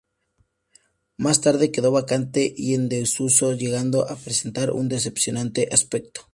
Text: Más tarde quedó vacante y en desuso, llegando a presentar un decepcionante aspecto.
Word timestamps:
Más 1.17 1.41
tarde 1.41 1.71
quedó 1.71 1.91
vacante 1.91 2.51
y 2.57 2.73
en 2.73 2.89
desuso, 2.89 3.53
llegando 3.53 4.09
a 4.09 4.15
presentar 4.15 4.71
un 4.71 4.89
decepcionante 4.89 5.69
aspecto. 5.71 6.21